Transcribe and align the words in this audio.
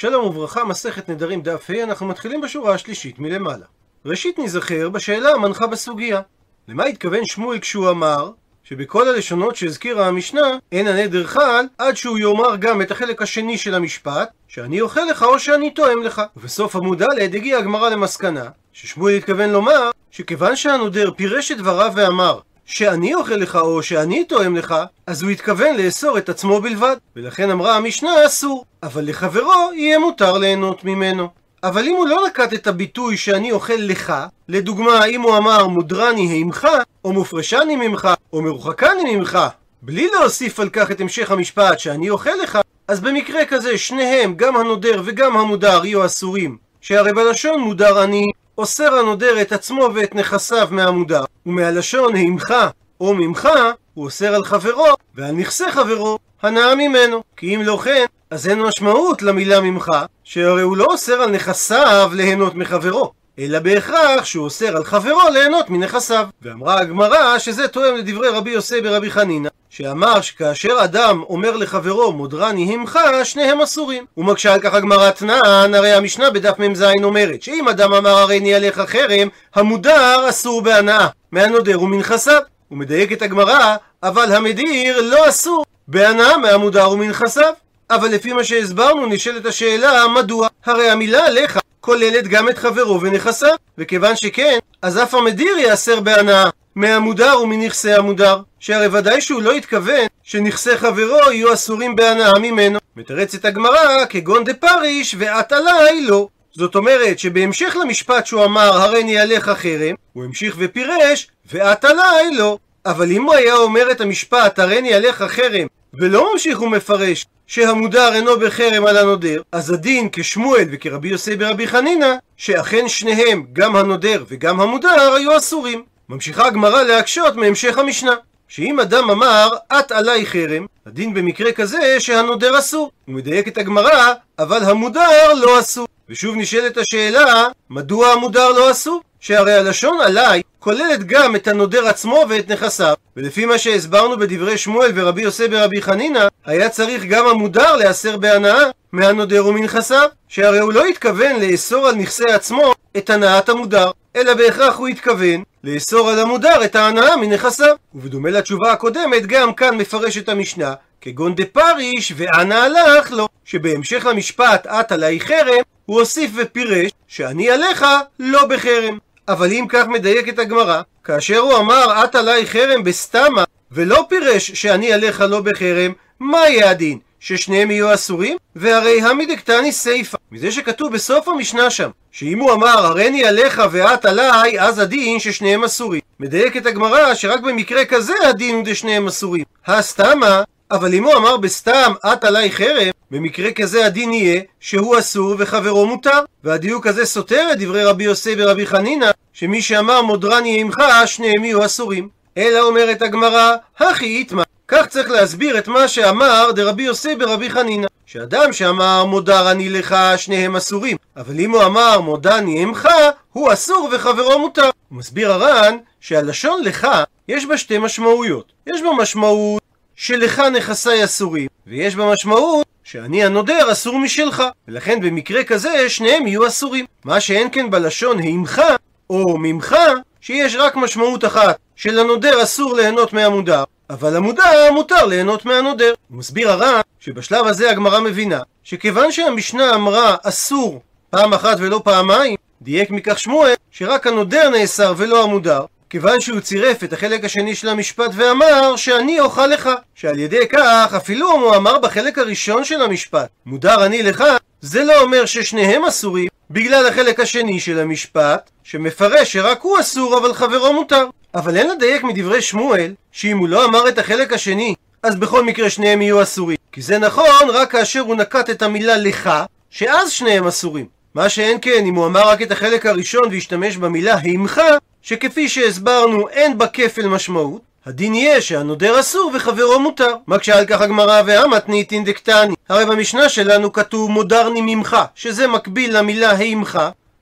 שלום 0.00 0.26
וברכה, 0.26 0.64
מסכת 0.64 1.08
נדרים 1.08 1.42
דף 1.42 1.70
ה', 1.70 1.82
אנחנו 1.82 2.06
מתחילים 2.06 2.40
בשורה 2.40 2.74
השלישית 2.74 3.18
מלמעלה. 3.18 3.64
ראשית 4.06 4.38
נזכר 4.38 4.88
בשאלה 4.88 5.30
המנחה 5.30 5.66
בסוגיה. 5.66 6.20
למה 6.68 6.84
התכוון 6.84 7.24
שמואל 7.24 7.58
כשהוא 7.58 7.90
אמר 7.90 8.30
שבכל 8.64 9.08
הלשונות 9.08 9.56
שהזכירה 9.56 10.06
המשנה, 10.06 10.58
אין 10.72 10.86
הנדר 10.86 11.26
חל 11.26 11.64
עד 11.78 11.96
שהוא 11.96 12.18
יאמר 12.18 12.56
גם 12.56 12.82
את 12.82 12.90
החלק 12.90 13.22
השני 13.22 13.58
של 13.58 13.74
המשפט, 13.74 14.30
שאני 14.48 14.80
אוכל 14.80 15.04
לך 15.10 15.22
או 15.22 15.38
שאני 15.38 15.70
תואם 15.70 16.02
לך. 16.02 16.22
ובסוף 16.36 16.76
עמוד 16.76 17.02
ד' 17.02 17.34
הגיעה 17.34 17.60
הגמרא 17.60 17.88
למסקנה, 17.88 18.48
ששמואל 18.72 19.14
התכוון 19.14 19.50
לומר, 19.50 19.90
שכיוון 20.10 20.56
שהנודר 20.56 21.10
פירש 21.16 21.52
את 21.52 21.58
דבריו 21.58 21.92
ואמר, 21.96 22.38
שאני 22.68 23.14
אוכל 23.14 23.34
לך 23.34 23.56
או 23.56 23.82
שאני 23.82 24.24
תואם 24.24 24.56
לך, 24.56 24.74
אז 25.06 25.22
הוא 25.22 25.30
התכוון 25.30 25.76
לאסור 25.76 26.18
את 26.18 26.28
עצמו 26.28 26.60
בלבד. 26.60 26.96
ולכן 27.16 27.50
אמרה 27.50 27.76
המשנה 27.76 28.26
אסור, 28.26 28.64
אבל 28.82 29.08
לחברו 29.08 29.70
יהיה 29.74 29.98
מותר 29.98 30.38
ליהנות 30.38 30.84
ממנו. 30.84 31.28
אבל 31.62 31.86
אם 31.86 31.96
הוא 31.96 32.08
לא 32.08 32.26
נקט 32.26 32.52
את 32.54 32.66
הביטוי 32.66 33.16
שאני 33.16 33.52
אוכל 33.52 33.78
לך, 33.78 34.12
לדוגמה 34.48 35.04
אם 35.04 35.22
הוא 35.22 35.36
אמר 35.36 35.66
מודרני 35.66 36.28
הימך, 36.28 36.68
או 37.04 37.12
מופרשני 37.12 37.76
ממך, 37.76 38.08
או 38.32 38.42
מרוחקני 38.42 39.16
ממך, 39.16 39.38
בלי 39.82 40.08
להוסיף 40.12 40.60
על 40.60 40.68
כך 40.68 40.90
את 40.90 41.00
המשך 41.00 41.30
המשפט 41.30 41.78
שאני 41.78 42.10
אוכל 42.10 42.34
לך, 42.42 42.58
אז 42.88 43.00
במקרה 43.00 43.44
כזה 43.44 43.78
שניהם, 43.78 44.34
גם 44.36 44.56
הנודר 44.56 45.02
וגם 45.04 45.36
המודר, 45.36 45.84
יהיו 45.84 46.06
אסורים. 46.06 46.56
שהרי 46.80 47.12
בלשון 47.12 47.60
מודר 47.60 48.04
אני, 48.04 48.24
אוסר 48.58 48.94
הנודר 48.94 49.40
את 49.42 49.52
עצמו 49.52 49.88
ואת 49.94 50.14
נכסיו 50.14 50.68
מהמודר, 50.70 51.24
ומהלשון 51.46 52.14
הימך 52.14 52.54
או 53.00 53.14
ממך, 53.14 53.48
הוא 53.94 54.04
אוסר 54.04 54.34
על 54.34 54.44
חברו 54.44 54.86
ועל 55.14 55.32
נכסי 55.32 55.70
חברו 55.70 56.18
הנאה 56.42 56.74
ממנו. 56.74 57.22
כי 57.36 57.54
אם 57.56 57.62
לא 57.62 57.80
כן, 57.84 58.04
אז 58.30 58.48
אין 58.48 58.62
משמעות 58.62 59.22
למילה 59.22 59.60
ממך, 59.60 59.90
שהרי 60.24 60.62
הוא 60.62 60.76
לא 60.76 60.84
אוסר 60.84 61.12
על 61.12 61.30
נכסיו 61.30 62.10
ליהנות 62.14 62.54
מחברו, 62.54 63.12
אלא 63.38 63.58
בהכרח 63.58 64.24
שהוא 64.24 64.44
אוסר 64.44 64.76
על 64.76 64.84
חברו 64.84 65.28
ליהנות 65.32 65.70
מנכסיו. 65.70 66.26
ואמרה 66.42 66.80
הגמרא 66.80 67.38
שזה 67.38 67.68
תואם 67.68 67.96
לדברי 67.96 68.28
רבי 68.28 68.50
יוסי 68.50 68.80
ברבי 68.80 69.10
חנינא, 69.10 69.48
שאמר 69.70 70.20
שכאשר 70.20 70.84
אדם 70.84 71.22
אומר 71.28 71.56
לחברו 71.56 72.12
מודרני 72.12 72.64
הימך, 72.64 72.98
שניהם 73.24 73.60
אסורים. 73.60 74.04
ומקשה 74.16 74.54
על 74.54 74.60
כך 74.60 74.74
הגמרא 74.74 75.10
תנען, 75.10 75.74
הרי 75.74 75.92
המשנה 75.92 76.30
בדף 76.30 76.58
מ"ז 76.58 76.84
אומרת 77.04 77.42
שאם 77.42 77.68
אדם 77.68 77.92
אמר 77.92 78.18
הריני 78.18 78.54
עליך 78.54 78.80
חרם, 78.86 79.28
המודר 79.54 80.28
אסור 80.28 80.62
בהנאה, 80.62 81.06
מהנודר 81.32 81.82
ומנכסיו. 81.82 82.42
הוא 82.68 82.78
מדייק 82.78 83.12
את 83.12 83.22
הגמרא, 83.22 83.76
אבל 84.02 84.32
המדיר 84.32 85.00
לא 85.00 85.28
אסור 85.28 85.64
בהנאה 85.88 86.36
מהמודר 86.38 86.90
ומנכסיו. 86.90 87.52
אבל 87.90 88.08
לפי 88.08 88.32
מה 88.32 88.44
שהסברנו 88.44 89.06
נשאלת 89.06 89.46
השאלה 89.46 90.08
מדוע? 90.08 90.48
הרי 90.66 90.90
המילה 90.90 91.26
עליך 91.26 91.58
כוללת 91.80 92.28
גם 92.28 92.48
את 92.48 92.58
חברו 92.58 93.00
ונכסיו, 93.00 93.54
וכיוון 93.78 94.16
שכן, 94.16 94.58
אז 94.82 94.98
אף 94.98 95.14
המדיר 95.14 95.58
ייאסר 95.58 96.00
בהנאה 96.00 96.50
מהמודר 96.74 97.40
ומנכסי 97.42 97.92
המודר, 97.92 98.40
שהרי 98.60 98.86
ודאי 98.98 99.20
שהוא 99.20 99.42
לא 99.42 99.52
התכוון 99.52 100.06
שנכסי 100.22 100.76
חברו 100.76 101.32
יהיו 101.32 101.52
אסורים 101.52 101.96
בהנאה 101.96 102.38
ממנו. 102.38 102.78
מתרצת 102.96 103.44
הגמרא 103.44 104.04
כגון 104.08 104.44
פריש 104.60 105.14
ואת 105.18 105.52
עליי 105.52 106.00
לא. 106.00 106.28
זאת 106.52 106.74
אומרת 106.74 107.18
שבהמשך 107.18 107.76
למשפט 107.82 108.26
שהוא 108.26 108.44
אמר 108.44 108.82
הריני 108.82 109.18
עליך 109.18 109.48
חרם, 109.48 109.94
הוא 110.12 110.24
המשיך 110.24 110.56
ופירש 110.58 111.28
ואת 111.52 111.84
עליי 111.84 112.30
לא. 112.36 112.58
אבל 112.86 113.10
אם 113.10 113.22
הוא 113.22 113.34
היה 113.34 113.54
אומר 113.56 113.90
את 113.90 114.00
המשפט 114.00 114.58
הריני 114.58 114.94
עליך 114.94 115.22
חרם 115.22 115.66
ולא 115.94 116.32
ממשיך 116.32 116.62
ומפרש 116.62 117.26
שהמודר 117.46 118.14
אינו 118.14 118.38
בחרם 118.38 118.86
על 118.86 118.96
הנודר, 118.96 119.42
אז 119.52 119.70
הדין 119.70 120.08
כשמואל 120.12 120.68
וכרבי 120.72 121.08
יוסי 121.08 121.36
ברבי 121.36 121.66
חנינא, 121.66 122.14
שאכן 122.36 122.88
שניהם, 122.88 123.46
גם 123.52 123.76
הנודר 123.76 124.24
וגם 124.28 124.60
המודר, 124.60 125.14
היו 125.16 125.36
אסורים. 125.36 125.82
ממשיכה 126.08 126.46
הגמרא 126.46 126.82
להקשות 126.82 127.36
מהמשך 127.36 127.78
המשנה. 127.78 128.14
שאם 128.48 128.80
אדם 128.80 129.10
אמר, 129.10 129.48
את 129.72 129.92
עליי 129.92 130.26
חרם, 130.26 130.66
הדין 130.86 131.14
במקרה 131.14 131.52
כזה 131.52 132.00
שהנודר 132.00 132.58
אסור. 132.58 132.90
הוא 133.06 133.14
מדייק 133.14 133.48
את 133.48 133.58
הגמרא, 133.58 134.12
אבל 134.38 134.62
המודר 134.64 135.34
לא 135.34 135.60
אסור. 135.60 135.88
ושוב 136.08 136.36
נשאלת 136.36 136.76
השאלה, 136.76 137.48
מדוע 137.70 138.12
המודר 138.12 138.52
לא 138.52 138.70
אסור? 138.70 139.00
שהרי 139.20 139.54
הלשון 139.54 140.00
עליי 140.00 140.42
כוללת 140.58 141.04
גם 141.06 141.36
את 141.36 141.48
הנודר 141.48 141.88
עצמו 141.88 142.24
ואת 142.28 142.50
נכסיו, 142.50 142.94
ולפי 143.16 143.46
מה 143.46 143.58
שהסברנו 143.58 144.18
בדברי 144.18 144.58
שמואל 144.58 144.92
ורבי 144.94 145.22
יוסי 145.22 145.48
ברבי 145.48 145.82
חנינא, 145.82 146.26
היה 146.46 146.68
צריך 146.68 147.04
גם 147.04 147.26
המודר 147.26 147.76
להסר 147.76 148.16
בהנאה 148.16 148.64
מהנודר 148.92 149.46
ומנכסיו, 149.46 150.08
שהרי 150.28 150.58
הוא 150.58 150.72
לא 150.72 150.84
התכוון 150.84 151.40
לאסור 151.40 151.88
על 151.88 151.94
נכסי 151.94 152.24
עצמו 152.24 152.74
את 152.96 153.10
הנאת 153.10 153.48
המודר, 153.48 153.90
אלא 154.18 154.34
בהכרח 154.34 154.76
הוא 154.76 154.88
התכוון 154.88 155.42
לאסור 155.64 156.10
על 156.10 156.18
המודר 156.18 156.64
את 156.64 156.76
ההנאה 156.76 157.16
מנכסיו. 157.16 157.76
ובדומה 157.94 158.30
לתשובה 158.30 158.72
הקודמת, 158.72 159.26
גם 159.26 159.54
כאן 159.54 159.76
מפרשת 159.76 160.28
המשנה, 160.28 160.74
כגון 161.00 161.34
פריש 161.52 162.12
ואנה 162.16 162.64
הלך 162.64 163.12
לו, 163.12 163.28
שבהמשך 163.44 164.06
למשפט 164.06 164.66
את 164.66 164.92
עלי 164.92 165.20
חרם, 165.20 165.62
הוא 165.86 166.00
הוסיף 166.00 166.30
ופירש 166.34 166.90
שאני 167.08 167.50
עליך 167.50 167.84
לא 168.18 168.46
בחרם. 168.46 168.98
אבל 169.28 169.52
אם 169.52 169.66
כך 169.68 169.86
מדייקת 169.86 170.38
הגמרא, 170.38 170.82
כאשר 171.04 171.38
הוא 171.38 171.56
אמר 171.58 172.04
את 172.04 172.14
עלי 172.14 172.46
חרם 172.46 172.84
בסתמה, 172.84 173.44
ולא 173.72 174.06
פירש 174.08 174.50
שאני 174.50 174.92
עליך 174.92 175.20
לא 175.20 175.40
בחרם, 175.40 175.92
מה 176.20 176.48
יהיה 176.48 176.70
הדין? 176.70 176.98
ששניהם 177.20 177.70
יהיו 177.70 177.94
אסורים? 177.94 178.36
והרי 178.56 179.02
המדקתני 179.02 179.72
סיפא. 179.72 180.18
מזה 180.32 180.52
שכתוב 180.52 180.92
בסוף 180.92 181.28
המשנה 181.28 181.70
שם, 181.70 181.90
שאם 182.12 182.38
הוא 182.38 182.52
אמר 182.52 182.86
הריני 182.86 183.24
עליך 183.24 183.62
ואת 183.70 184.04
עליי, 184.04 184.60
אז 184.60 184.78
הדין 184.78 185.18
ששניהם 185.20 185.64
אסורים. 185.64 186.00
מדייקת 186.20 186.66
הגמרא 186.66 187.14
שרק 187.14 187.40
במקרה 187.40 187.84
כזה 187.84 188.14
הדין 188.28 188.54
הוא 188.54 188.64
דשניהם 188.64 189.06
אסורים. 189.06 189.44
הסתמה, 189.66 190.42
אבל 190.70 190.94
אם 190.94 191.04
הוא 191.04 191.14
אמר 191.14 191.36
בסתם 191.36 191.92
את 192.12 192.24
עליי 192.24 192.50
חרם, 192.50 192.90
במקרה 193.10 193.52
כזה 193.52 193.86
הדין 193.86 194.12
יהיה 194.12 194.40
שהוא 194.60 194.98
אסור 194.98 195.34
וחברו 195.38 195.86
מותר. 195.86 196.20
והדיוק 196.44 196.86
הזה 196.86 197.06
סותר 197.06 197.48
את 197.52 197.58
דברי 197.58 197.84
רבי 197.84 198.04
יוסי 198.04 198.34
ורבי 198.38 198.66
חנינא, 198.66 199.10
שמי 199.32 199.62
שאמר 199.62 200.02
מודרני 200.02 200.60
עמך, 200.60 200.76
שניהם 201.06 201.44
יהיו 201.44 201.64
אסורים. 201.64 202.08
אלא 202.36 202.60
אומרת 202.60 203.02
הגמרא, 203.02 203.54
הכי 203.78 204.06
איתמא. 204.06 204.42
כך 204.68 204.86
צריך 204.86 205.10
להסביר 205.10 205.58
את 205.58 205.68
מה 205.68 205.88
שאמר 205.88 206.50
דרבי 206.54 206.82
יוסי 206.82 207.16
ברבי 207.16 207.50
חנינא. 207.50 207.86
שאדם 208.06 208.52
שאמר 208.52 209.04
מודר 209.04 209.50
אני 209.50 209.70
לך, 209.70 209.96
שניהם 210.16 210.56
אסורים. 210.56 210.96
אבל 211.16 211.40
אם 211.40 211.50
הוא 211.50 211.62
אמר 211.62 212.00
מודני 212.00 212.62
עמך, 212.62 212.88
הוא 213.32 213.52
אסור 213.52 213.88
וחברו 213.92 214.38
מותר. 214.38 214.70
הוא 214.88 214.98
מסביר 214.98 215.32
הר"ן 215.32 215.76
שהלשון 216.00 216.62
לך, 216.64 216.88
יש 217.28 217.46
בה 217.46 217.58
שתי 217.58 217.78
משמעויות. 217.78 218.52
יש 218.66 218.82
בה 218.82 218.88
משמעות 218.98 219.62
שלך 219.96 220.40
נכסי 220.40 221.04
אסורים, 221.04 221.48
ויש 221.66 221.96
בה 221.96 222.12
משמעות 222.12 222.66
שאני 222.84 223.24
הנודר 223.24 223.72
אסור 223.72 223.98
משלך, 223.98 224.42
ולכן 224.68 225.00
במקרה 225.00 225.44
כזה 225.44 225.88
שניהם 225.88 226.26
יהיו 226.26 226.46
אסורים. 226.46 226.84
מה 227.04 227.20
שאין 227.20 227.48
כן 227.52 227.70
בלשון 227.70 228.18
הימך 228.18 228.62
או 229.10 229.38
ממך, 229.38 229.76
שיש 230.20 230.56
רק 230.56 230.76
משמעות 230.76 231.24
אחת, 231.24 231.56
שלנודר 231.76 232.42
אסור 232.42 232.76
ליהנות 232.76 233.12
מהמודר, 233.12 233.64
אבל 233.90 234.16
המודר 234.16 234.72
מותר 234.72 235.06
ליהנות 235.06 235.44
מהנודר. 235.44 235.94
מסביר 236.10 236.50
הר"ן 236.50 236.80
שבשלב 237.00 237.46
הזה 237.46 237.70
הגמרא 237.70 238.00
מבינה 238.00 238.40
שכיוון 238.64 239.12
שהמשנה 239.12 239.74
אמרה 239.74 240.16
אסור 240.22 240.80
פעם 241.10 241.34
אחת 241.34 241.56
ולא 241.60 241.80
פעמיים, 241.84 242.36
דייק 242.62 242.90
מכך 242.90 243.18
שמואל 243.18 243.54
שרק 243.70 244.06
הנודר 244.06 244.50
נאסר 244.50 244.94
ולא 244.96 245.24
המודר, 245.24 245.64
כיוון 245.90 246.20
שהוא 246.20 246.40
צירף 246.40 246.84
את 246.84 246.92
החלק 246.92 247.24
השני 247.24 247.54
של 247.54 247.68
המשפט 247.68 248.10
ואמר 248.14 248.76
שאני 248.76 249.20
אוכל 249.20 249.46
לך, 249.46 249.70
שעל 249.94 250.18
ידי 250.18 250.48
כך 250.48 250.94
אפילו 250.96 251.36
אם 251.36 251.40
הוא 251.40 251.56
אמר 251.56 251.78
בחלק 251.78 252.18
הראשון 252.18 252.64
של 252.64 252.82
המשפט 252.82 253.28
מודר 253.46 253.86
אני 253.86 254.02
לך, 254.02 254.24
זה 254.60 254.84
לא 254.84 255.00
אומר 255.00 255.24
ששניהם 255.26 255.84
אסורים 255.84 256.28
בגלל 256.50 256.86
החלק 256.86 257.20
השני 257.20 257.60
של 257.60 257.78
המשפט 257.78 258.50
שמפרש 258.64 259.32
שרק 259.32 259.60
הוא 259.62 259.80
אסור 259.80 260.18
אבל 260.18 260.34
חברו 260.34 260.72
מותר. 260.72 261.06
אבל 261.38 261.56
אין 261.56 261.70
לדייק 261.70 262.04
מדברי 262.04 262.42
שמואל 262.42 262.94
שאם 263.12 263.38
הוא 263.38 263.48
לא 263.48 263.64
אמר 263.64 263.88
את 263.88 263.98
החלק 263.98 264.32
השני 264.32 264.74
אז 265.02 265.16
בכל 265.16 265.44
מקרה 265.44 265.70
שניהם 265.70 266.02
יהיו 266.02 266.22
אסורים. 266.22 266.56
כי 266.72 266.82
זה 266.82 266.98
נכון 266.98 267.50
רק 267.50 267.72
כאשר 267.72 268.00
הוא 268.00 268.14
נקט 268.14 268.50
את 268.50 268.62
המילה 268.62 268.96
לך, 268.96 269.30
שאז 269.70 270.10
שניהם 270.10 270.46
אסורים. 270.46 270.86
מה 271.14 271.28
שאין 271.28 271.58
כן 271.62 271.84
אם 271.86 271.94
הוא 271.94 272.06
אמר 272.06 272.28
רק 272.28 272.42
את 272.42 272.52
החלק 272.52 272.86
הראשון 272.86 273.28
והשתמש 273.30 273.76
במילה 273.76 274.16
הימך, 274.22 274.60
שכפי 275.02 275.48
שהסברנו 275.48 276.28
אין 276.28 276.58
בה 276.58 276.66
כפל 276.66 277.08
משמעות, 277.08 277.62
הדין 277.86 278.14
יהיה 278.14 278.40
שהנודר 278.40 279.00
אסור 279.00 279.32
וחברו 279.34 279.80
מותר. 279.80 280.14
מקשה 280.28 280.58
על 280.58 280.66
כך 280.66 280.80
הגמרא 280.80 281.22
והמתניתין 281.26 282.04
דקטני. 282.04 282.54
הרי 282.68 282.86
במשנה 282.86 283.28
שלנו 283.28 283.72
כתוב 283.72 284.10
מודרני 284.10 284.60
ממך, 284.60 284.96
שזה 285.14 285.46
מקביל 285.46 285.98
למילה 285.98 286.30
הימך, 286.30 286.80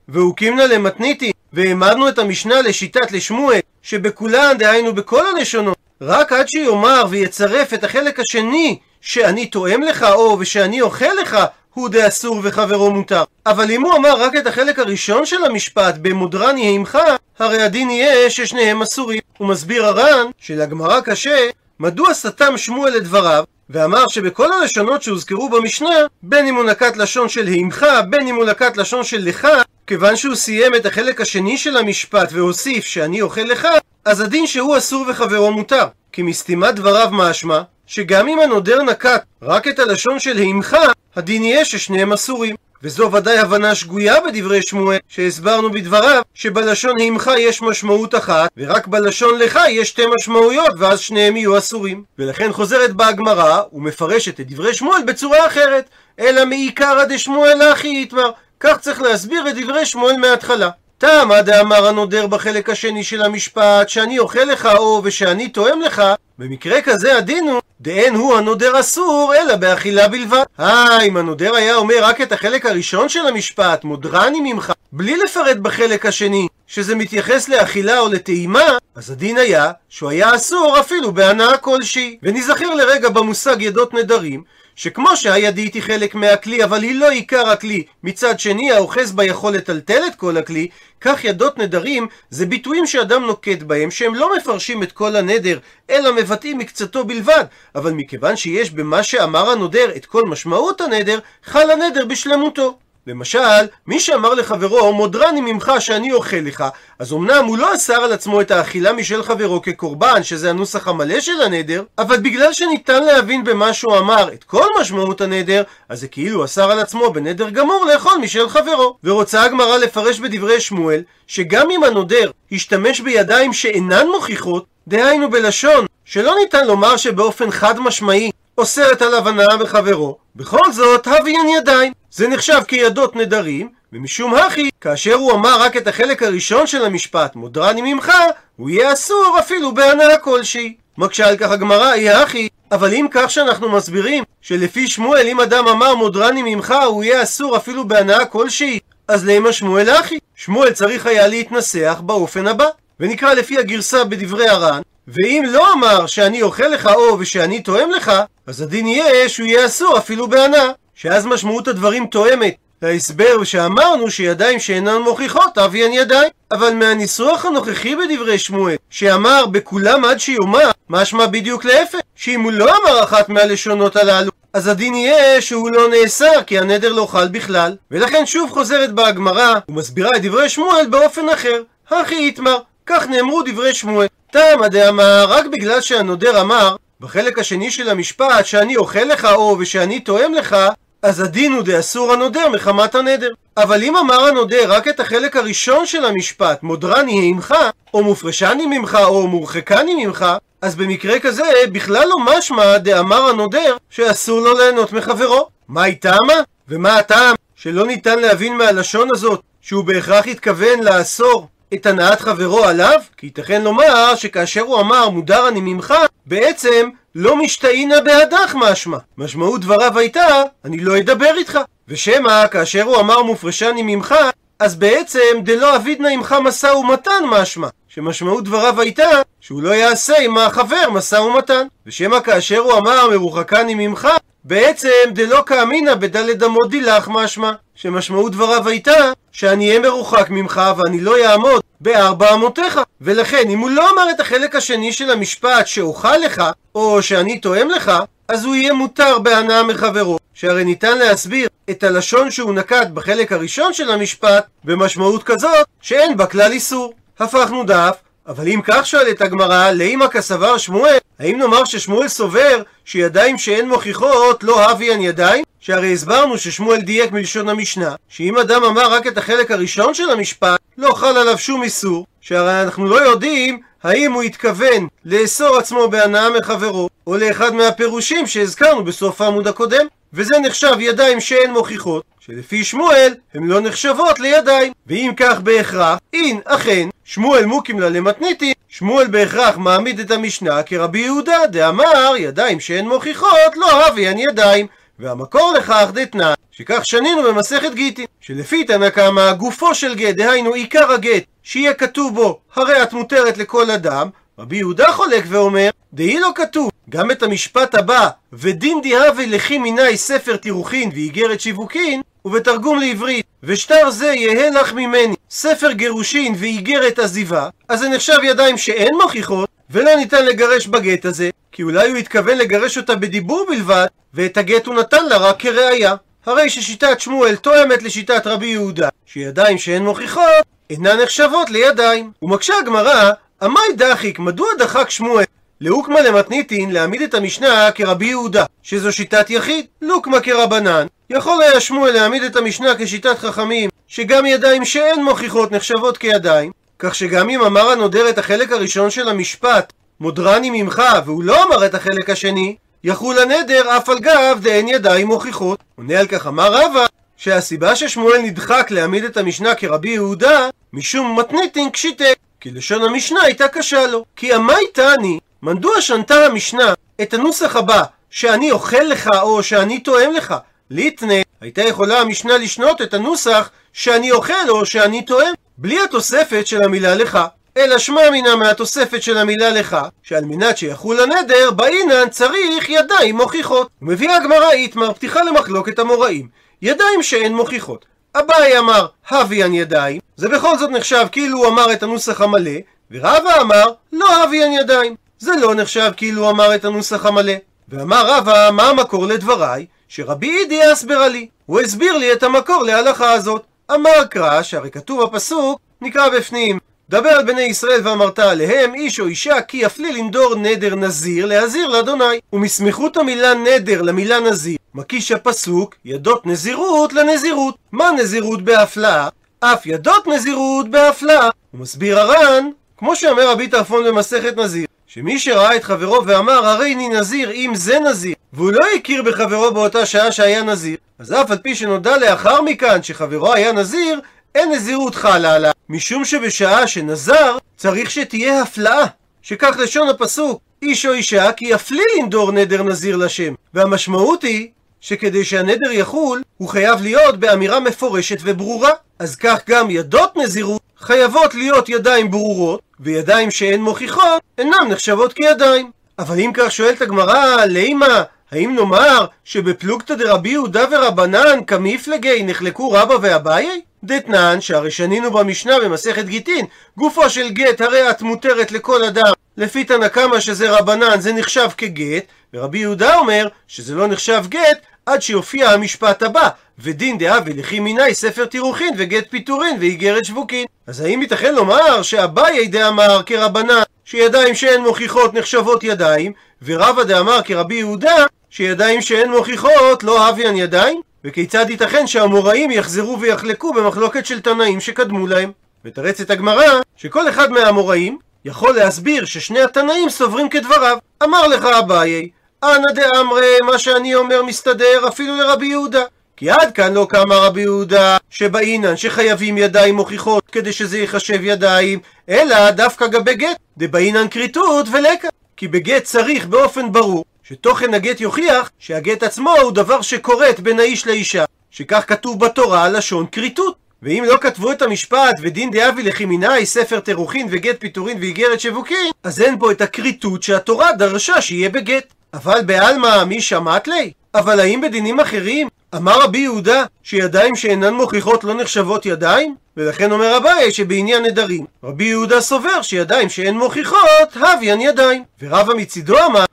והוקימנה 0.08 0.66
למתניתין, 0.66 1.32
והעמדנו 1.52 2.08
את 2.08 2.18
המשנה 2.18 2.62
לשיטת 2.62 3.12
לשמואל, 3.12 3.60
שבכולן, 3.82 4.58
דהיינו 4.58 4.94
בכל 4.94 5.26
הלשונות, 5.26 5.76
רק 6.00 6.32
עד 6.32 6.48
שיאמר 6.48 7.04
ויצרף 7.10 7.74
את 7.74 7.84
החלק 7.84 8.20
השני 8.20 8.78
שאני 9.00 9.46
תואם 9.46 9.82
לך 9.82 10.02
או 10.02 10.36
ושאני 10.40 10.80
אוכל 10.80 11.12
לך 11.22 11.36
הוא 11.74 11.88
דאסור 11.88 12.40
וחברו 12.42 12.90
מותר. 12.90 13.22
אבל 13.46 13.70
אם 13.70 13.82
הוא 13.82 13.94
אמר 13.94 14.22
רק 14.22 14.36
את 14.36 14.46
החלק 14.46 14.78
הראשון 14.78 15.26
של 15.26 15.44
המשפט 15.44 15.94
במודרני 16.02 16.68
אימך, 16.68 16.98
הרי 17.38 17.62
הדין 17.62 17.90
יהיה 17.90 18.30
ששניהם 18.30 18.82
אסורים. 18.82 19.20
הוא 19.38 19.48
מסביר 19.48 19.86
הר"ן 19.86 20.26
שלגמרא 20.38 21.00
קשה 21.00 21.48
מדוע 21.80 22.14
סתם 22.14 22.56
שמואל 22.56 22.96
את 22.96 23.02
דבריו 23.02 23.44
ואמר 23.70 24.08
שבכל 24.08 24.52
הלשונות 24.52 25.02
שהוזכרו 25.02 25.48
במשנה, 25.48 25.96
בין 26.22 26.46
אם 26.46 26.54
הוא 26.54 26.64
נקט 26.64 26.96
לשון 26.96 27.28
של 27.28 27.46
הימך, 27.46 27.86
בין 28.10 28.26
אם 28.28 28.34
הוא 28.34 28.44
נקט 28.44 28.76
לשון 28.76 29.04
של 29.04 29.18
לך, 29.24 29.48
כיוון 29.86 30.16
שהוא 30.16 30.34
סיים 30.34 30.74
את 30.74 30.86
החלק 30.86 31.20
השני 31.20 31.58
של 31.58 31.76
המשפט 31.76 32.28
והוסיף 32.32 32.84
שאני 32.84 33.22
אוכל 33.22 33.40
לך, 33.40 33.68
אז 34.04 34.20
הדין 34.20 34.46
שהוא 34.46 34.76
אסור 34.76 35.04
וחברו 35.08 35.52
מותר. 35.52 35.86
כי 36.12 36.22
מסתימת 36.22 36.74
דבריו 36.74 37.08
משמע, 37.12 37.60
שגם 37.86 38.28
אם 38.28 38.40
הנודר 38.40 38.82
נקט 38.82 39.24
רק 39.42 39.68
את 39.68 39.78
הלשון 39.78 40.18
של 40.18 40.36
הימך, 40.36 40.76
הדין 41.16 41.44
יהיה 41.44 41.64
ששניהם 41.64 42.12
אסורים. 42.12 42.56
וזו 42.82 43.12
ודאי 43.12 43.38
הבנה 43.38 43.74
שגויה 43.74 44.20
בדברי 44.20 44.62
שמואל, 44.62 44.98
שהסברנו 45.08 45.70
בדבריו 45.72 46.22
שבלשון 46.34 46.92
הימך 46.98 47.30
יש 47.38 47.62
משמעות 47.62 48.14
אחת, 48.14 48.50
ורק 48.56 48.86
בלשון 48.86 49.38
לך 49.38 49.58
יש 49.68 49.88
שתי 49.88 50.02
משמעויות, 50.18 50.70
ואז 50.78 51.00
שניהם 51.00 51.36
יהיו 51.36 51.58
אסורים. 51.58 52.04
ולכן 52.18 52.52
חוזרת 52.52 52.92
בה 52.92 53.08
הגמרא, 53.08 53.62
ומפרשת 53.72 54.40
את 54.40 54.52
דברי 54.52 54.74
שמואל 54.74 55.02
בצורה 55.06 55.46
אחרת, 55.46 55.88
אלא 56.20 56.44
מעיקרא 56.44 57.04
דשמואל 57.04 57.62
אחי 57.72 58.02
יתמר. 58.02 58.30
כך 58.60 58.78
צריך 58.78 59.02
להסביר 59.02 59.48
את 59.48 59.54
דברי 59.54 59.86
שמואל 59.86 60.16
מההתחלה. 60.16 60.70
תמה 60.98 61.42
דאמר 61.42 61.86
הנודר 61.86 62.26
בחלק 62.26 62.70
השני 62.70 63.04
של 63.04 63.22
המשפט, 63.22 63.88
שאני 63.88 64.18
אוכל 64.18 64.44
לך 64.44 64.68
או 64.76 65.00
ושאני 65.04 65.48
תואם 65.48 65.80
לך, 65.80 66.02
במקרה 66.38 66.82
כזה 66.82 67.16
הדין 67.16 67.48
הוא, 67.48 67.60
דאין 67.80 68.14
הוא 68.14 68.36
הנודר 68.36 68.80
אסור, 68.80 69.34
אלא 69.36 69.56
באכילה 69.56 70.08
בלבד. 70.08 70.44
אה, 70.60 71.02
אם 71.02 71.16
הנודר 71.16 71.54
היה 71.54 71.74
אומר 71.74 71.94
רק 72.02 72.20
את 72.20 72.32
החלק 72.32 72.66
הראשון 72.66 73.08
של 73.08 73.26
המשפט, 73.26 73.84
מודרני 73.84 74.52
ממך, 74.52 74.72
בלי 74.92 75.16
לפרט 75.16 75.56
בחלק 75.56 76.06
השני, 76.06 76.48
שזה 76.66 76.94
מתייחס 76.94 77.48
לאכילה 77.48 77.98
או 78.00 78.08
לטעימה, 78.08 78.78
אז 78.94 79.10
הדין 79.10 79.38
היה 79.38 79.72
שהוא 79.88 80.10
היה 80.10 80.34
אסור 80.34 80.76
אפילו 80.80 81.12
בהנאה 81.12 81.56
כלשהי. 81.58 82.18
ונזכר 82.22 82.74
לרגע 82.74 83.08
במושג 83.08 83.56
ידות 83.60 83.94
נדרים, 83.94 84.42
שכמו 84.76 85.16
שהידית 85.16 85.74
היא 85.74 85.82
חלק 85.82 86.14
מהכלי, 86.14 86.64
אבל 86.64 86.82
היא 86.82 87.00
לא 87.00 87.10
עיקר 87.10 87.48
הכלי, 87.48 87.84
מצד 88.02 88.40
שני 88.40 88.72
האוחז 88.72 89.12
בה 89.12 89.24
יכול 89.24 89.54
לטלטל 89.54 90.02
את 90.06 90.14
כל 90.14 90.36
הכלי, 90.36 90.68
כך 91.00 91.24
ידות 91.24 91.58
נדרים 91.58 92.06
זה 92.30 92.46
ביטויים 92.46 92.86
שאדם 92.86 93.22
נוקט 93.22 93.62
בהם, 93.62 93.90
שהם 93.90 94.14
לא 94.14 94.36
מפרשים 94.36 94.82
את 94.82 94.92
כל 94.92 95.16
הנדר, 95.16 95.58
אלא 95.90 96.14
מבטאים 96.14 96.58
מקצתו 96.58 97.04
בלבד, 97.04 97.44
אבל 97.74 97.92
מכיוון 97.92 98.36
שיש 98.36 98.70
במה 98.70 99.02
שאמר 99.02 99.50
הנודר 99.50 99.96
את 99.96 100.06
כל 100.06 100.24
משמעות 100.24 100.80
הנדר, 100.80 101.18
חל 101.44 101.70
הנדר 101.70 102.04
בשלמותו. 102.04 102.78
למשל, 103.06 103.66
מי 103.86 104.00
שאמר 104.00 104.34
לחברו, 104.34 104.92
מודרני 104.92 105.40
ממך 105.40 105.72
שאני 105.78 106.12
אוכל 106.12 106.36
לך, 106.36 106.64
אז 106.98 107.12
אמנם 107.12 107.44
הוא 107.44 107.58
לא 107.58 107.74
אסר 107.74 107.94
על 107.94 108.12
עצמו 108.12 108.40
את 108.40 108.50
האכילה 108.50 108.92
משל 108.92 109.22
חברו 109.22 109.62
כקורבן, 109.62 110.22
שזה 110.22 110.50
הנוסח 110.50 110.88
המלא 110.88 111.20
של 111.20 111.42
הנדר, 111.44 111.82
אבל 111.98 112.16
בגלל 112.16 112.52
שניתן 112.52 113.04
להבין 113.04 113.44
במה 113.44 113.72
שהוא 113.72 113.98
אמר 113.98 114.32
את 114.32 114.44
כל 114.44 114.66
משמעות 114.80 115.20
הנדר, 115.20 115.62
אז 115.88 116.00
זה 116.00 116.08
כאילו 116.08 116.44
אסר 116.44 116.70
על 116.70 116.80
עצמו 116.80 117.12
בנדר 117.12 117.50
גמור 117.50 117.84
לאכול 117.92 118.18
משל 118.18 118.48
חברו. 118.48 118.96
ורוצה 119.04 119.42
הגמרא 119.42 119.76
לפרש 119.76 120.18
בדברי 120.18 120.60
שמואל, 120.60 121.02
שגם 121.26 121.70
אם 121.70 121.84
הנודר 121.84 122.30
השתמש 122.52 123.00
בידיים 123.00 123.52
שאינן 123.52 124.06
מוכיחות, 124.06 124.64
דהיינו 124.88 125.30
בלשון, 125.30 125.86
שלא 126.04 126.34
ניתן 126.42 126.66
לומר 126.66 126.96
שבאופן 126.96 127.50
חד 127.50 127.80
משמעי 127.80 128.30
אוסרת 128.58 129.02
עליו 129.02 129.28
הנאה 129.28 129.56
בחברו, 129.56 130.16
בכל 130.36 130.72
זאת 130.72 131.06
הביאן 131.06 131.48
ידיים. 131.48 131.92
זה 132.10 132.28
נחשב 132.28 132.60
כידות 132.68 133.16
נדרים, 133.16 133.68
ומשום 133.92 134.34
הכי, 134.34 134.70
כאשר 134.80 135.14
הוא 135.14 135.32
אמר 135.32 135.60
רק 135.60 135.76
את 135.76 135.86
החלק 135.86 136.22
הראשון 136.22 136.66
של 136.66 136.84
המשפט, 136.84 137.36
מודרני 137.36 137.94
ממך, 137.94 138.12
הוא 138.56 138.70
יהיה 138.70 138.92
אסור 138.92 139.36
אפילו 139.38 139.74
בהנאה 139.74 140.18
כלשהי. 140.18 140.76
מקשה 140.98 141.28
על 141.28 141.36
כך 141.36 141.50
הגמרא, 141.50 141.94
יהיה 141.94 142.22
הכי, 142.22 142.48
אבל 142.72 142.94
אם 142.94 143.06
כך 143.10 143.30
שאנחנו 143.30 143.68
מסבירים, 143.68 144.24
שלפי 144.40 144.88
שמואל 144.88 145.26
אם 145.26 145.40
אדם 145.40 145.68
אמר 145.68 145.94
מודרני 145.94 146.54
ממך, 146.54 146.74
הוא 146.86 147.04
יהיה 147.04 147.22
אסור 147.22 147.56
אפילו 147.56 147.88
בהנאה 147.88 148.24
כלשהי, 148.24 148.78
אז 149.08 149.26
למה 149.26 149.52
שמואל 149.52 149.90
אחי? 149.90 150.18
שמואל 150.36 150.72
צריך 150.72 151.06
היה 151.06 151.26
להתנסח 151.26 152.00
באופן 152.04 152.46
הבא. 152.46 152.66
ונקרא 153.00 153.34
לפי 153.34 153.58
הגרסה 153.58 154.04
בדברי 154.04 154.48
הר"ן, 154.48 154.80
ואם 155.08 155.44
לא 155.48 155.72
אמר 155.72 156.06
שאני 156.06 156.42
אוכל 156.42 156.68
לך 156.68 156.86
או 156.86 157.18
ושאני 157.18 157.60
תואם 157.60 157.90
לך, 157.90 158.12
אז 158.46 158.60
הדין 158.60 158.86
יהיה 158.86 159.28
שהוא 159.28 159.46
יהיה 159.46 159.66
אסור 159.66 159.98
אפילו 159.98 160.28
בהנאה. 160.28 160.68
שאז 160.94 161.26
משמעות 161.26 161.68
הדברים 161.68 162.06
תואמת 162.06 162.54
להסבר 162.82 163.44
שאמרנו 163.44 164.10
שידיים 164.10 164.60
שאינן 164.60 164.98
מוכיחות 164.98 165.58
אביין 165.58 165.92
ידיים. 165.92 166.28
אבל 166.52 166.74
מהניסוח 166.74 167.44
הנוכחי 167.44 167.96
בדברי 167.96 168.38
שמואל, 168.38 168.76
שאמר 168.90 169.46
בכולם 169.46 170.04
עד 170.04 170.20
שיאמר, 170.20 170.70
משמע 170.90 171.26
בדיוק 171.26 171.64
להפך, 171.64 171.98
שאם 172.14 172.40
הוא 172.40 172.52
לא 172.52 172.64
אמר 172.64 173.04
אחת 173.04 173.28
מהלשונות 173.28 173.96
הללו, 173.96 174.30
אז 174.52 174.66
הדין 174.66 174.94
יהיה 174.94 175.40
שהוא 175.40 175.70
לא 175.70 175.88
נאסר, 175.88 176.42
כי 176.46 176.58
הנדר 176.58 176.92
לא 176.92 177.06
חל 177.06 177.28
בכלל. 177.28 177.76
ולכן 177.90 178.26
שוב 178.26 178.50
חוזרת 178.50 178.92
בה 178.92 179.08
הגמרא, 179.08 179.54
ומסבירה 179.68 180.10
את 180.16 180.22
דברי 180.22 180.48
שמואל 180.48 180.86
באופן 180.86 181.28
אחר. 181.28 181.62
הכי 181.90 182.28
יתמר, 182.28 182.58
כך 182.86 183.06
נאמרו 183.06 183.42
דברי 183.42 183.74
שמואל. 183.74 184.06
תמה 184.32 184.68
דאמר, 184.68 185.24
רק 185.28 185.46
בגלל 185.46 185.80
שהנודר 185.80 186.40
אמר, 186.40 186.76
בחלק 187.00 187.38
השני 187.38 187.70
של 187.70 187.88
המשפט, 187.88 188.46
שאני 188.46 188.76
אוכל 188.76 189.00
לך 189.00 189.24
או 189.24 189.56
ושאני 189.60 190.00
תואם 190.00 190.34
לך, 190.34 190.56
אז 191.02 191.20
הדין 191.20 191.52
הוא 191.52 191.62
דאסור 191.62 192.12
הנודר 192.12 192.48
מחמת 192.48 192.94
הנדר. 192.94 193.30
אבל 193.56 193.82
אם 193.82 193.96
אמר 193.96 194.24
הנודר 194.24 194.72
רק 194.72 194.88
את 194.88 195.00
החלק 195.00 195.36
הראשון 195.36 195.86
של 195.86 196.04
המשפט, 196.04 196.62
מודרני 196.62 197.12
הימך, 197.12 197.54
או 197.94 198.04
מופרשני 198.04 198.66
ממך, 198.66 198.98
או 199.04 199.26
מורחקני 199.26 200.06
ממך, 200.06 200.26
אז 200.62 200.74
במקרה 200.76 201.18
כזה 201.18 201.44
בכלל 201.72 202.08
לא 202.08 202.16
משמע 202.24 202.78
דאמר 202.78 203.28
הנודר 203.28 203.76
שאסור 203.90 204.40
לו 204.40 204.58
ליהנות 204.58 204.92
מחברו. 204.92 205.48
מה 205.68 205.82
היא 205.82 205.96
טעמה? 206.00 206.40
ומה 206.68 206.98
הטעם 206.98 207.34
שלא 207.56 207.86
ניתן 207.86 208.18
להבין 208.18 208.56
מהלשון 208.56 209.08
הזאת 209.14 209.40
שהוא 209.60 209.84
בהכרח 209.84 210.26
התכוון 210.26 210.80
לאסור 210.80 211.48
את 211.74 211.86
הנעת 211.86 212.20
חברו 212.20 212.64
עליו? 212.64 213.00
כי 213.16 213.26
ייתכן 213.26 213.62
לומר 213.62 214.14
שכאשר 214.16 214.60
הוא 214.60 214.80
אמר 214.80 215.08
מודר 215.08 215.48
אני 215.48 215.60
ממך, 215.60 215.94
בעצם 216.26 216.88
לא 217.14 217.36
משתאינה 217.36 218.00
בהדך 218.00 218.54
משמע. 218.54 218.98
משמעות 219.18 219.60
דבריו 219.60 219.98
הייתה, 219.98 220.42
אני 220.64 220.78
לא 220.78 220.98
אדבר 220.98 221.34
איתך. 221.36 221.58
ושמא, 221.88 222.46
כאשר 222.50 222.82
הוא 222.82 222.96
אמר 223.00 223.22
מופרשני 223.22 223.82
ממך, 223.82 224.14
אז 224.58 224.74
בעצם 224.74 225.20
דלא 225.42 225.76
אבידנה 225.76 226.08
עמך 226.08 226.34
משא 226.42 226.66
ומתן 226.66 227.24
משמע. 227.30 227.68
שמשמעות 227.88 228.44
דבריו 228.44 228.80
הייתה 228.80 229.08
שהוא 229.40 229.62
לא 229.62 229.70
יעשה 229.70 230.18
עם 230.18 230.38
החבר 230.38 230.90
משא 230.92 231.16
ומתן. 231.16 231.66
ושמא 231.86 232.20
כאשר 232.20 232.58
הוא 232.58 232.78
אמר 232.78 233.10
מרוחקני 233.10 233.74
ממך, 233.74 234.08
בעצם 234.44 234.88
דלא 235.08 235.42
כאמינא 235.46 235.94
בדלת 235.94 236.42
אמות 236.42 236.70
דילך 236.70 237.08
משמע. 237.08 237.52
שמשמעות 237.74 238.32
דבריו 238.32 238.68
הייתה 238.68 239.12
שאני 239.36 239.68
אהיה 239.68 239.80
מרוחק 239.80 240.26
ממך 240.30 240.62
ואני 240.76 241.00
לא 241.00 241.26
אעמוד 241.26 241.62
בארבע 241.80 242.34
אמותיך. 242.34 242.80
ולכן 243.00 243.48
אם 243.48 243.58
הוא 243.58 243.70
לא 243.70 243.90
אמר 243.90 244.10
את 244.10 244.20
החלק 244.20 244.54
השני 244.54 244.92
של 244.92 245.10
המשפט 245.10 245.66
שאוכל 245.66 246.16
לך, 246.16 246.42
או 246.74 247.02
שאני 247.02 247.38
תואם 247.38 247.68
לך, 247.70 247.92
אז 248.28 248.44
הוא 248.44 248.54
יהיה 248.54 248.72
מותר 248.72 249.18
בהנאה 249.18 249.62
מחברו. 249.62 250.18
שהרי 250.34 250.64
ניתן 250.64 250.98
להסביר 250.98 251.48
את 251.70 251.84
הלשון 251.84 252.30
שהוא 252.30 252.54
נקט 252.54 252.86
בחלק 252.94 253.32
הראשון 253.32 253.72
של 253.72 253.90
המשפט 253.90 254.46
במשמעות 254.64 255.22
כזאת 255.22 255.66
שאין 255.80 256.16
בה 256.16 256.26
כלל 256.26 256.52
איסור. 256.52 256.94
הפכנו 257.18 257.64
דף, 257.64 257.96
אבל 258.28 258.48
אם 258.48 258.60
כך 258.64 258.86
שואלת 258.86 259.20
הגמרא, 259.20 259.70
לאמא 259.70 260.08
כסבר 260.08 260.58
שמואל, 260.58 260.98
האם 261.18 261.38
נאמר 261.38 261.64
ששמואל 261.64 262.08
סובר 262.08 262.62
שידיים 262.84 263.38
שאין 263.38 263.68
מוכיחות 263.68 264.44
לא 264.44 264.70
הביאן 264.70 265.00
ידיים? 265.00 265.44
שהרי 265.60 265.92
הסברנו 265.92 266.38
ששמואל 266.38 266.80
דייק 266.80 267.12
מלשון 267.12 267.48
המשנה, 267.48 267.94
שאם 268.08 268.38
אדם 268.38 268.64
אמר 268.64 268.92
רק 268.92 269.06
את 269.06 269.18
החלק 269.18 269.50
הראשון 269.50 269.94
של 269.94 270.10
המשפט, 270.10 270.60
לא 270.78 270.92
חל 270.92 271.16
עליו 271.16 271.38
שום 271.38 271.62
איסור, 271.62 272.06
שהרי 272.20 272.62
אנחנו 272.62 272.86
לא 272.86 273.02
יודעים 273.02 273.60
האם 273.82 274.12
הוא 274.12 274.22
התכוון 274.22 274.86
לאסור 275.04 275.56
עצמו 275.56 275.88
בהנאה 275.88 276.30
מחברו, 276.30 276.88
או 277.06 277.16
לאחד 277.16 277.54
מהפירושים 277.54 278.26
שהזכרנו 278.26 278.84
בסוף 278.84 279.20
העמוד 279.20 279.48
הקודם. 279.48 279.86
וזה 280.12 280.38
נחשב 280.38 280.76
ידיים 280.78 281.20
שאין 281.20 281.52
מוכיחות, 281.52 282.04
שלפי 282.20 282.64
שמואל 282.64 283.14
הן 283.34 283.46
לא 283.46 283.60
נחשבות 283.60 284.20
לידיים. 284.20 284.72
ואם 284.86 285.12
כך 285.16 285.40
בהכרח, 285.40 285.98
אין 286.12 286.40
אכן 286.44 286.88
שמואל 287.08 287.44
מוקים 287.44 287.80
לה 287.80 287.88
למתניתין, 287.88 288.52
שמואל 288.68 289.06
בהכרח 289.06 289.56
מעמיד 289.56 290.00
את 290.00 290.10
המשנה 290.10 290.62
כרבי 290.62 290.98
יהודה 290.98 291.46
דאמר 291.46 292.12
ידיים 292.18 292.60
שאין 292.60 292.88
מוכיחות 292.88 293.56
לא 293.56 293.86
הביאן 293.86 294.18
ידיים. 294.18 294.66
והמקור 294.98 295.54
לכך 295.58 295.90
דתנן, 295.94 296.34
שכך 296.50 296.80
שנינו 296.84 297.22
במסכת 297.22 297.74
גיטין, 297.74 298.06
שלפי 298.20 298.64
תנא 298.64 298.90
קמא 298.90 299.32
גופו 299.32 299.74
של 299.74 299.94
גט, 299.94 300.14
דהיינו 300.14 300.52
עיקר 300.52 300.92
הגט, 300.92 301.24
שיהיה 301.42 301.74
כתוב 301.74 302.14
בו 302.14 302.40
הרי 302.54 302.82
את 302.82 302.92
מותרת 302.92 303.38
לכל 303.38 303.70
אדם, 303.70 304.08
רבי 304.38 304.56
יהודה 304.56 304.92
חולק 304.92 305.24
ואומר, 305.28 305.70
דהי 305.92 306.20
לא 306.20 306.30
כתוב, 306.34 306.70
גם 306.90 307.10
את 307.10 307.22
המשפט 307.22 307.74
הבא, 307.74 308.08
ודין 308.32 308.80
דיהווה 308.80 309.26
לכי 309.26 309.58
מיני 309.58 309.96
ספר 309.96 310.36
תירוכין 310.36 310.90
ואיגרת 310.94 311.40
שיווקין, 311.40 312.02
ובתרגום 312.26 312.78
לעברית, 312.78 313.26
ושטר 313.42 313.90
זה 313.90 314.06
יהא 314.06 314.50
לך 314.50 314.72
ממני 314.72 315.14
ספר 315.30 315.72
גירושין 315.72 316.34
ואיגרת 316.38 316.98
עזיבה, 316.98 317.48
אז 317.68 317.80
זה 317.80 317.88
נחשב 317.88 318.18
ידיים 318.22 318.58
שאין 318.58 318.94
מוכיחות, 319.02 319.48
ולא 319.70 319.94
ניתן 319.94 320.24
לגרש 320.24 320.66
בגט 320.66 321.04
הזה, 321.04 321.30
כי 321.52 321.62
אולי 321.62 321.90
הוא 321.90 321.96
התכוון 321.96 322.38
לגרש 322.38 322.78
אותה 322.78 322.94
בדיבור 322.94 323.46
בלבד, 323.48 323.86
ואת 324.14 324.36
הגט 324.36 324.66
הוא 324.66 324.74
נתן 324.74 325.06
לה 325.06 325.16
רק 325.16 325.40
כראיה. 325.40 325.94
הרי 326.26 326.50
ששיטת 326.50 327.00
שמואל 327.00 327.36
תואמת 327.36 327.82
לשיטת 327.82 328.26
רבי 328.26 328.46
יהודה, 328.46 328.88
שידיים 329.06 329.58
שאין 329.58 329.84
מוכיחות 329.84 330.44
אינן 330.70 331.00
נחשבות 331.00 331.50
לידיים. 331.50 332.10
ומקשה 332.22 332.54
הגמרא, 332.58 333.10
עמי 333.42 333.60
דחיק, 333.76 334.18
מדוע 334.18 334.48
דחק 334.58 334.90
שמואל? 334.90 335.24
לאוקמה 335.60 336.00
למתניתין 336.00 336.70
להעמיד 336.70 337.02
את 337.02 337.14
המשנה 337.14 337.70
כרבי 337.74 338.06
יהודה, 338.06 338.44
שזו 338.62 338.92
שיטת 338.92 339.30
יחיד, 339.30 339.66
לוקמה 339.82 340.20
כרבנן. 340.20 340.86
יכול 341.10 341.42
היה 341.42 341.60
שמואל 341.60 341.92
להעמיד 341.92 342.22
את 342.22 342.36
המשנה 342.36 342.74
כשיטת 342.78 343.18
חכמים, 343.18 343.70
שגם 343.88 344.26
ידיים 344.26 344.64
שאין 344.64 345.04
מוכיחות 345.04 345.52
נחשבות 345.52 345.98
כידיים, 345.98 346.52
כך 346.78 346.94
שגם 346.94 347.30
אם 347.30 347.42
אמר 347.42 347.70
הנודר 347.70 348.08
את 348.08 348.18
החלק 348.18 348.52
הראשון 348.52 348.90
של 348.90 349.08
המשפט, 349.08 349.72
מודרני 350.00 350.62
ממך, 350.62 350.82
והוא 351.04 351.22
לא 351.22 351.44
אמר 351.44 351.66
את 351.66 351.74
החלק 351.74 352.10
השני, 352.10 352.56
יחול 352.84 353.18
הנדר 353.18 353.76
אף 353.76 353.88
על 353.88 353.98
גב 353.98 354.38
דאין 354.42 354.68
ידיים 354.68 355.06
מוכיחות. 355.06 355.58
עונה 355.76 356.00
על 356.00 356.06
כך 356.06 356.26
אמר 356.26 356.52
רבא, 356.52 356.86
שהסיבה 357.16 357.76
ששמואל 357.76 358.18
נדחק 358.18 358.66
להעמיד 358.70 359.04
את 359.04 359.16
המשנה 359.16 359.54
כרבי 359.54 359.90
יהודה, 359.90 360.48
משום 360.72 361.18
מתניתין 361.18 361.70
קשיטה, 361.70 362.04
כי 362.40 362.50
לשון 362.50 362.82
המשנה 362.82 363.22
הייתה 363.22 363.48
קשה 363.48 363.86
לו. 363.86 364.04
כי 364.16 364.36
אמי 364.36 364.66
תעני, 364.72 365.18
מדוע 365.46 365.80
שנתה 365.80 366.26
המשנה 366.26 366.74
את 367.02 367.14
הנוסח 367.14 367.56
הבא, 367.56 367.82
שאני 368.10 368.50
אוכל 368.50 368.82
לך 368.82 369.10
או 369.22 369.42
שאני 369.42 369.78
תואם 369.78 370.12
לך? 370.12 370.34
ליטנה, 370.70 371.14
הייתה 371.40 371.62
יכולה 371.62 372.00
המשנה 372.00 372.38
לשנות 372.38 372.82
את 372.82 372.94
הנוסח 372.94 373.50
שאני 373.72 374.12
אוכל 374.12 374.48
או 374.48 374.66
שאני 374.66 375.02
תואם, 375.02 375.32
בלי 375.58 375.82
התוספת 375.82 376.46
של 376.46 376.62
המילה 376.62 376.94
לך. 376.94 377.18
אלא 377.56 377.78
שמע 377.78 378.10
מינה 378.10 378.36
מהתוספת 378.36 379.02
של 379.02 379.18
המילה 379.18 379.50
לך, 379.50 379.76
שעל 380.02 380.24
מנת 380.24 380.58
שיחול 380.58 381.00
הנדר, 381.00 381.50
באינן 381.50 382.08
צריך 382.10 382.68
ידיים 382.68 383.16
מוכיחות. 383.16 383.68
ומביאה 383.82 384.16
הגמרא 384.16 384.50
איתמר 384.50 384.92
פתיחה 384.92 385.22
למחלוקת 385.22 385.78
המוראים. 385.78 386.28
ידיים 386.62 387.02
שאין 387.02 387.34
מוכיחות. 387.34 387.84
אביי 388.14 388.58
אמר, 388.58 388.86
הביאן 389.08 389.54
ידיים, 389.54 390.00
זה 390.16 390.28
בכל 390.28 390.58
זאת 390.58 390.70
נחשב 390.70 391.06
כאילו 391.12 391.38
הוא 391.38 391.46
אמר 391.46 391.72
את 391.72 391.82
הנוסח 391.82 392.20
המלא, 392.20 392.58
ורבא 392.90 393.40
אמר, 393.40 393.64
לא 393.92 394.24
הביאן 394.24 394.52
ידיים. 394.52 395.05
זה 395.18 395.32
לא 395.40 395.54
נחשב 395.54 395.90
כאילו 395.96 396.30
אמר 396.30 396.54
את 396.54 396.64
הנוסח 396.64 397.06
המלא. 397.06 397.32
ואמר 397.68 398.06
רבא, 398.10 398.50
מה 398.52 398.68
המקור 398.68 399.06
לדבריי? 399.06 399.66
שרבי 399.88 400.38
אידי 400.38 400.72
אסברה 400.72 401.08
לי. 401.08 401.28
הוא 401.46 401.60
הסביר 401.60 401.96
לי 401.96 402.12
את 402.12 402.22
המקור 402.22 402.62
להלכה 402.62 403.12
הזאת. 403.12 403.42
אמר 403.74 404.04
קרא, 404.10 404.42
שהרי 404.42 404.70
כתוב 404.70 405.04
בפסוק, 405.04 405.60
נקרא 405.80 406.08
בפנים, 406.08 406.58
דבר 406.90 407.08
על 407.08 407.24
בני 407.24 407.42
ישראל 407.42 407.80
ואמרת 407.84 408.18
עליהם, 408.18 408.74
איש 408.74 409.00
או 409.00 409.06
אישה, 409.06 409.40
כי 409.40 409.56
יפלי 409.56 409.92
לנדור 409.92 410.34
נדר 410.34 410.74
נזיר, 410.74 411.26
להזיר 411.26 411.68
לאדוני. 411.68 412.20
ומסמיכות 412.32 412.96
המילה 412.96 413.34
נדר 413.34 413.82
למילה 413.82 414.20
נזיר, 414.20 414.56
מקיש 414.74 415.12
הפסוק, 415.12 415.74
ידות 415.84 416.26
נזירות 416.26 416.92
לנזירות. 416.92 417.54
מה 417.72 417.90
נזירות 417.90 418.42
בהפלאה? 418.42 419.08
אף 419.40 419.66
ידות 419.66 420.06
נזירות 420.06 420.68
בהפלאה. 420.70 421.28
הוא 421.50 421.60
מסביר 421.60 421.98
הר"ן, 422.00 422.48
כמו 422.76 422.96
שאומר 422.96 423.28
רבי 423.28 423.48
טרפון 423.48 423.84
במסכת 423.84 424.36
נזיר, 424.36 424.66
שמי 424.98 425.18
שראה 425.18 425.56
את 425.56 425.64
חברו 425.64 426.06
ואמר 426.06 426.46
הרי 426.46 426.74
אני 426.74 426.88
נזיר 426.88 427.30
אם 427.30 427.52
זה 427.54 427.78
נזיר 427.78 428.14
והוא 428.32 428.52
לא 428.52 428.64
הכיר 428.76 429.02
בחברו 429.02 429.50
באותה 429.50 429.86
שעה 429.86 430.12
שהיה 430.12 430.42
נזיר 430.42 430.76
אז 430.98 431.12
אף 431.12 431.30
על 431.30 431.38
פי 431.38 431.54
שנודע 431.54 431.98
לאחר 431.98 432.42
מכאן 432.42 432.82
שחברו 432.82 433.32
היה 433.32 433.52
נזיר 433.52 434.00
אין 434.34 434.52
נזירות 434.52 434.94
חלה 434.94 435.34
עליו 435.34 435.52
משום 435.68 436.04
שבשעה 436.04 436.66
שנזר 436.66 437.36
צריך 437.56 437.90
שתהיה 437.90 438.42
הפלאה 438.42 438.86
שכך 439.22 439.56
לשון 439.58 439.88
הפסוק 439.88 440.40
איש 440.62 440.86
או 440.86 440.92
אישה 440.92 441.32
כי 441.32 441.44
יפלי 441.44 441.82
לנדור 441.98 442.32
נדר 442.32 442.62
נזיר 442.62 442.96
לשם 442.96 443.34
והמשמעות 443.54 444.22
היא 444.22 444.48
שכדי 444.80 445.24
שהנדר 445.24 445.70
יחול 445.72 446.22
הוא 446.36 446.48
חייב 446.48 446.82
להיות 446.82 447.20
באמירה 447.20 447.60
מפורשת 447.60 448.18
וברורה 448.22 448.70
אז 448.98 449.16
כך 449.16 449.40
גם 449.48 449.70
ידות 449.70 450.16
נזירות 450.16 450.65
חייבות 450.80 451.34
להיות 451.34 451.68
ידיים 451.68 452.10
ברורות 452.10 452.60
וידיים 452.80 453.30
שאין 453.30 453.62
מוכיחות 453.62 454.22
אינן 454.38 454.68
נחשבות 454.68 455.12
כידיים. 455.12 455.70
אבל 455.98 456.20
אם 456.20 456.30
כך 456.34 456.52
שואלת 456.52 456.82
הגמרא, 456.82 457.44
לימה, 457.44 458.02
האם 458.32 458.56
נאמר 458.56 459.06
שבפלוגתא 459.24 459.94
דרבי 459.94 460.28
יהודה 460.28 460.64
ורבנן 460.70 461.44
כמפלגי 461.46 462.22
נחלקו 462.22 462.70
רבא 462.70 462.96
ואביי? 463.02 463.60
דתנן, 463.84 464.40
שהרי 464.40 464.70
שנינו 464.70 465.10
במשנה 465.10 465.60
במסכת 465.60 466.04
גיטין, 466.04 466.46
גופו 466.76 467.10
של 467.10 467.28
גט 467.28 467.60
הרי 467.60 467.90
את 467.90 468.02
מותרת 468.02 468.52
לכל 468.52 468.84
אדם, 468.84 469.12
לפי 469.36 469.64
תנא 469.64 469.88
קמא 469.88 470.20
שזה 470.20 470.50
רבנן 470.50 471.00
זה 471.00 471.12
נחשב 471.12 471.48
כגט, 471.56 472.04
ורבי 472.34 472.58
יהודה 472.58 472.98
אומר 472.98 473.28
שזה 473.48 473.74
לא 473.74 473.86
נחשב 473.86 474.24
גט 474.28 474.58
עד 474.86 475.02
שיופיע 475.02 475.50
המשפט 475.50 476.02
הבא, 476.02 476.28
ודין 476.58 476.98
דיהוי 476.98 477.32
ליכי 477.32 477.60
מינאי 477.60 477.94
ספר 477.94 478.24
תירוכין 478.24 478.74
וגט 478.78 479.10
פיטורין 479.10 479.56
ואיגרת 479.60 480.04
שבוקין. 480.04 480.46
אז 480.66 480.80
האם 480.80 481.02
ייתכן 481.02 481.34
לומר 481.34 481.82
שאביי 481.82 482.48
דאמר 482.48 483.02
כרבנן 483.06 483.62
שידיים 483.84 484.34
שאין 484.34 484.62
מוכיחות 484.62 485.14
נחשבות 485.14 485.64
ידיים, 485.64 486.12
ורבא 486.42 486.84
דאמר 486.84 487.20
כרבי 487.24 487.54
יהודה 487.54 488.06
שידיים 488.30 488.80
שאין 488.80 489.10
מוכיחות 489.10 489.84
לא 489.84 490.08
הוויין 490.08 490.36
ידיים? 490.36 490.80
וכיצד 491.04 491.50
ייתכן 491.50 491.86
שהאמוראים 491.86 492.50
יחזרו 492.50 493.00
ויחלקו 493.00 493.52
במחלוקת 493.52 494.06
של 494.06 494.20
תנאים 494.20 494.60
שקדמו 494.60 495.06
להם? 495.06 495.32
מתרצת 495.64 496.10
הגמרא 496.10 496.60
שכל 496.76 497.08
אחד 497.08 497.32
מהאמוראים 497.32 497.98
יכול 498.24 498.54
להסביר 498.56 499.04
ששני 499.04 499.40
התנאים 499.40 499.90
סוברים 499.90 500.28
כדבריו. 500.28 500.78
אמר 501.02 501.26
לך 501.26 501.44
אביי, 501.44 502.08
אנא 502.44 502.72
דאמרי, 502.74 503.36
מה 503.46 503.58
שאני 503.58 503.94
אומר 503.94 504.22
מסתדר 504.22 504.88
אפילו 504.88 505.16
לרבי 505.16 505.46
יהודה. 505.46 505.84
כי 506.16 506.30
עד 506.30 506.52
כאן 506.52 506.72
לא 506.72 506.86
קמה 506.90 507.16
רבי 507.16 507.40
יהודה 507.40 507.96
שבאינן 508.10 508.76
שחייבים 508.76 509.38
ידיים 509.38 509.76
מוכיחות 509.76 510.22
כדי 510.32 510.52
שזה 510.52 510.78
ייחשב 510.78 511.24
ידיים, 511.24 511.78
אלא 512.08 512.50
דווקא 512.50 512.86
גבי 512.86 513.14
גט, 513.14 513.36
דבאינן 513.56 514.08
כריתות 514.08 514.66
ולקה. 514.72 515.08
כי 515.36 515.48
בגט 515.48 515.84
צריך 515.84 516.26
באופן 516.26 516.72
ברור 516.72 517.04
שתוכן 517.22 517.74
הגט 517.74 518.00
יוכיח 518.00 518.50
שהגט 518.58 519.02
עצמו 519.02 519.30
הוא 519.42 519.52
דבר 519.52 519.80
שכורת 519.82 520.40
בין 520.40 520.60
האיש 520.60 520.86
לאישה, 520.86 521.24
שכך 521.50 521.84
כתוב 521.86 522.20
בתורה 522.20 522.68
לשון 522.68 523.06
כריתות. 523.12 523.66
ואם 523.82 524.04
לא 524.06 524.16
כתבו 524.20 524.52
את 524.52 524.62
המשפט 524.62 525.14
ודין 525.22 525.50
דיהוי 525.50 525.82
ליכי 525.82 526.14
מינאי 526.14 526.46
ספר 526.46 526.80
תירוכין 526.80 527.26
וגט 527.30 527.60
פיטורין 527.60 527.98
ואיגרת 528.00 528.40
שבוקין 528.40 528.90
אז 529.02 529.20
אין 529.20 529.38
פה 529.38 529.52
את 529.52 529.60
הכריתות 529.60 530.22
שהתורה 530.22 530.72
דרשה 530.72 531.20
שיהיה 531.20 531.48
בגט 531.48 531.92
אבל 532.14 532.42
בעלמא 532.46 533.04
מי 533.04 533.20
שמעת 533.20 533.68
ליה? 533.68 533.92
אבל 534.14 534.40
האם 534.40 534.60
בדינים 534.60 535.00
אחרים 535.00 535.48
אמר 535.76 536.02
רבי 536.02 536.18
יהודה 536.18 536.64
שידיים 536.82 537.36
שאינן 537.36 537.74
מוכיחות 537.74 538.24
לא 538.24 538.34
נחשבות 538.34 538.86
ידיים? 538.86 539.34
ולכן 539.56 539.92
אומר 539.92 540.16
אביי 540.16 540.52
שבעניין 540.52 541.02
נדרים 541.02 541.44
רבי 541.64 541.84
יהודה 541.84 542.20
סובר 542.20 542.62
שידיים 542.62 543.08
שאין 543.08 543.38
מוכיחות 543.38 544.16
הוויין 544.16 544.60
ידיים 544.60 545.04
ורבא 545.22 545.54
מצידו 545.54 545.98
אמר 546.06 546.24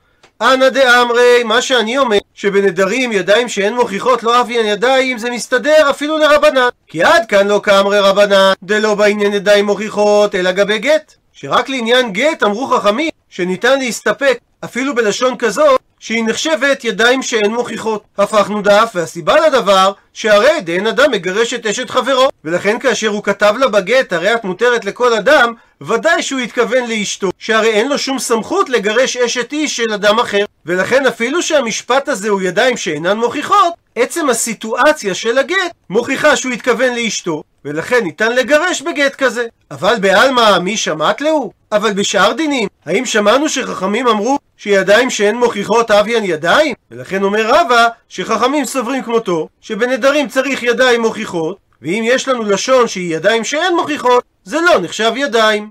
אנא 0.41 0.69
דאמרי, 0.69 1.43
מה 1.43 1.61
שאני 1.61 1.97
אומר, 1.97 2.17
שבנדרים 2.33 3.11
ידיים 3.11 3.49
שאין 3.49 3.75
מוכיחות 3.75 4.23
לא 4.23 4.41
אביאן 4.41 4.65
ידיים, 4.65 5.17
זה 5.17 5.31
מסתדר 5.31 5.89
אפילו 5.89 6.17
לרבנן. 6.17 6.67
כי 6.87 7.03
עד 7.03 7.25
כאן 7.25 7.47
לא 7.47 7.61
כאמרי 7.63 7.99
רבנן, 7.99 8.53
דלא 8.63 8.95
בעניין 8.95 9.33
ידיים 9.33 9.65
מוכיחות, 9.65 10.35
אלא 10.35 10.51
גבי 10.51 10.79
גט. 10.79 11.13
שרק 11.33 11.69
לעניין 11.69 12.11
גט 12.11 12.43
אמרו 12.43 12.67
חכמים, 12.67 13.09
שניתן 13.29 13.79
להסתפק 13.79 14.39
אפילו 14.63 14.95
בלשון 14.95 15.37
כזאת, 15.37 15.79
שהיא 15.99 16.23
נחשבת 16.27 16.83
ידיים 16.83 17.21
שאין 17.21 17.53
מוכיחות. 17.53 18.03
הפכנו 18.17 18.61
דף, 18.61 18.91
והסיבה 18.95 19.47
לדבר, 19.47 19.91
שהרי 20.13 20.61
דאין 20.61 20.87
אדם 20.87 21.11
מגרש 21.11 21.53
את 21.53 21.65
אשת 21.65 21.89
חברו. 21.89 22.29
ולכן 22.43 22.79
כאשר 22.79 23.07
הוא 23.07 23.23
כתב 23.23 23.55
לה 23.59 23.67
בגט, 23.67 24.13
הרי 24.13 24.35
את 24.35 24.43
מותרת 24.43 24.85
לכל 24.85 25.13
אדם, 25.13 25.53
ודאי 25.81 26.23
שהוא 26.23 26.39
התכוון 26.39 26.89
לאשתו, 26.89 27.29
שהרי 27.39 27.69
אין 27.69 27.89
לו 27.89 27.97
שום 27.97 28.19
סמכות 28.19 28.69
לגרש 28.69 29.17
אשת 29.17 29.53
איש 29.53 29.77
של 29.77 29.93
אדם 29.93 30.19
אחר. 30.19 30.45
ולכן 30.65 31.05
אפילו 31.05 31.41
שהמשפט 31.41 32.09
הזה 32.09 32.29
הוא 32.29 32.41
ידיים 32.41 32.77
שאינן 32.77 33.17
מוכיחות, 33.17 33.73
עצם 33.95 34.29
הסיטואציה 34.29 35.13
של 35.13 35.37
הגט 35.37 35.73
מוכיחה 35.89 36.35
שהוא 36.35 36.53
התכוון 36.53 36.95
לאשתו, 36.95 37.43
ולכן 37.65 38.03
ניתן 38.03 38.31
לגרש 38.31 38.81
בגט 38.81 39.15
כזה. 39.15 39.45
אבל 39.71 39.95
בעלמא 40.01 40.59
מי 40.59 40.77
שמעת 40.77 41.21
להו? 41.21 41.51
אבל 41.71 41.93
בשאר 41.93 42.33
דינים, 42.33 42.67
האם 42.85 43.05
שמענו 43.05 43.49
שחכמים 43.49 44.07
אמרו 44.07 44.37
שידיים 44.63 45.09
שאין 45.09 45.37
מוכיחות 45.37 45.91
אביאן 45.91 46.23
ידיים? 46.23 46.75
ולכן 46.91 47.23
אומר 47.23 47.45
רבא 47.47 47.87
שחכמים 48.09 48.65
סוברים 48.65 49.03
כמותו, 49.03 49.47
שבנדרים 49.61 50.27
צריך 50.27 50.63
ידיים 50.63 51.01
מוכיחות, 51.01 51.57
ואם 51.81 52.03
יש 52.05 52.27
לנו 52.27 52.43
לשון 52.43 52.87
שהיא 52.87 53.15
ידיים 53.15 53.43
שאין 53.43 53.75
מוכיחות, 53.75 54.23
זה 54.43 54.61
לא 54.61 54.79
נחשב 54.81 55.11
ידיים. 55.15 55.69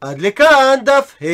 עד 0.00 0.20
לכאן 0.20 0.78
דף 0.84 1.14
ה' 1.22 1.26